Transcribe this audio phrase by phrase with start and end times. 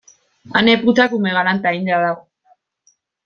[0.61, 2.25] Ane putakume galanta eginda dago.